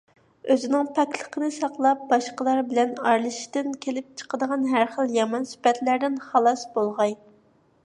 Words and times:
ئۆزىنىڭ 0.53 0.87
پاكلىقىنى 0.99 1.49
ساقلاپ، 1.57 2.01
باشقىلار 2.13 2.61
بىلەن 2.71 2.95
ئارىلىشىشتىن 3.03 3.77
كېلىپ 3.85 4.09
چىقىدىغان 4.23 4.67
ھەر 4.73 4.91
خىل 4.97 5.15
يامان 5.21 5.49
سۈپەتلەردىن 5.53 6.19
خالاس 6.27 6.67
بولغاي. 6.79 7.17